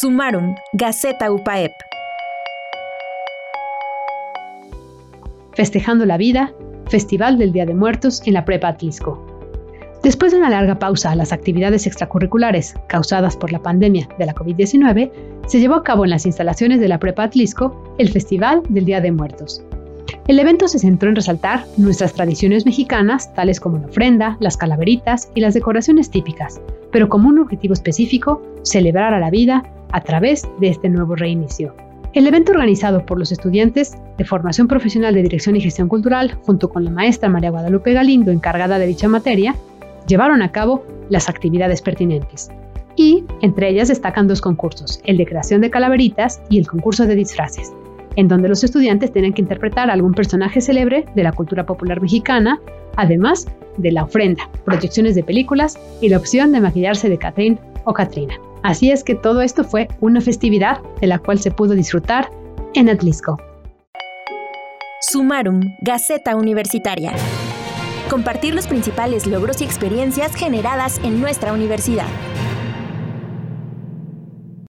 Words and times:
Sumarum, 0.00 0.54
Gaceta 0.72 1.30
UPAEP. 1.30 1.72
Festejando 5.52 6.06
la 6.06 6.16
vida, 6.16 6.54
Festival 6.88 7.36
del 7.36 7.52
Día 7.52 7.66
de 7.66 7.74
Muertos 7.74 8.22
en 8.24 8.32
la 8.32 8.46
Prepa 8.46 8.68
Atlisco. 8.68 9.22
Después 10.02 10.32
de 10.32 10.38
una 10.38 10.48
larga 10.48 10.78
pausa 10.78 11.10
a 11.10 11.16
las 11.16 11.34
actividades 11.34 11.86
extracurriculares 11.86 12.76
causadas 12.88 13.36
por 13.36 13.52
la 13.52 13.62
pandemia 13.62 14.08
de 14.18 14.24
la 14.24 14.34
COVID-19, 14.34 15.10
se 15.46 15.60
llevó 15.60 15.74
a 15.74 15.82
cabo 15.82 16.04
en 16.04 16.10
las 16.10 16.24
instalaciones 16.24 16.80
de 16.80 16.88
la 16.88 16.98
Prepa 16.98 17.24
Atlisco 17.24 17.94
el 17.98 18.08
Festival 18.08 18.62
del 18.70 18.86
Día 18.86 19.02
de 19.02 19.12
Muertos. 19.12 19.62
El 20.28 20.38
evento 20.38 20.66
se 20.66 20.78
centró 20.78 21.10
en 21.10 21.16
resaltar 21.16 21.66
nuestras 21.76 22.14
tradiciones 22.14 22.64
mexicanas, 22.64 23.34
tales 23.34 23.60
como 23.60 23.76
la 23.76 23.88
ofrenda, 23.88 24.38
las 24.40 24.56
calaveritas 24.56 25.30
y 25.34 25.40
las 25.40 25.52
decoraciones 25.52 26.08
típicas, 26.08 26.58
pero 26.90 27.10
como 27.10 27.28
un 27.28 27.38
objetivo 27.38 27.74
específico, 27.74 28.40
celebrar 28.62 29.12
a 29.12 29.20
la 29.20 29.28
vida 29.28 29.62
a 29.92 30.00
través 30.02 30.48
de 30.60 30.68
este 30.68 30.88
nuevo 30.88 31.14
reinicio. 31.14 31.74
El 32.12 32.26
evento 32.26 32.50
organizado 32.52 33.06
por 33.06 33.18
los 33.18 33.30
estudiantes 33.30 33.96
de 34.18 34.24
Formación 34.24 34.66
Profesional 34.66 35.14
de 35.14 35.22
Dirección 35.22 35.54
y 35.54 35.60
Gestión 35.60 35.88
Cultural, 35.88 36.36
junto 36.42 36.68
con 36.68 36.84
la 36.84 36.90
maestra 36.90 37.28
María 37.28 37.50
Guadalupe 37.50 37.92
Galindo, 37.92 38.32
encargada 38.32 38.80
de 38.80 38.86
dicha 38.86 39.08
materia, 39.08 39.54
llevaron 40.08 40.42
a 40.42 40.50
cabo 40.50 40.84
las 41.08 41.28
actividades 41.28 41.82
pertinentes. 41.82 42.50
Y 42.96 43.24
entre 43.42 43.68
ellas 43.68 43.88
destacan 43.88 44.26
dos 44.26 44.40
concursos, 44.40 45.00
el 45.04 45.18
de 45.18 45.26
creación 45.26 45.60
de 45.60 45.70
calaveritas 45.70 46.42
y 46.50 46.58
el 46.58 46.66
concurso 46.66 47.06
de 47.06 47.14
disfraces, 47.14 47.72
en 48.16 48.26
donde 48.26 48.48
los 48.48 48.64
estudiantes 48.64 49.12
tienen 49.12 49.32
que 49.32 49.42
interpretar 49.42 49.88
algún 49.88 50.12
personaje 50.12 50.60
célebre 50.60 51.06
de 51.14 51.22
la 51.22 51.32
cultura 51.32 51.64
popular 51.64 52.00
mexicana, 52.00 52.60
además 52.96 53.46
de 53.76 53.92
la 53.92 54.02
ofrenda, 54.02 54.50
proyecciones 54.64 55.14
de 55.14 55.22
películas 55.22 55.78
y 56.00 56.08
la 56.08 56.16
opción 56.16 56.50
de 56.50 56.60
maquillarse 56.60 57.08
de 57.08 57.18
Catherine 57.18 57.58
o 57.84 57.92
Katrina. 57.92 58.34
Así 58.62 58.90
es 58.90 59.04
que 59.04 59.14
todo 59.14 59.40
esto 59.42 59.64
fue 59.64 59.88
una 60.00 60.20
festividad 60.20 60.80
de 61.00 61.06
la 61.06 61.18
cual 61.18 61.38
se 61.38 61.50
pudo 61.50 61.74
disfrutar 61.74 62.30
en 62.74 62.88
Atlisco. 62.88 63.38
Sumarum, 65.00 65.60
Gaceta 65.82 66.36
Universitaria 66.36 67.14
compartir 68.10 68.56
los 68.56 68.66
principales 68.66 69.28
logros 69.28 69.60
y 69.60 69.64
experiencias 69.64 70.34
generadas 70.34 71.00
en 71.04 71.20
nuestra 71.20 71.52
universidad. 71.52 72.08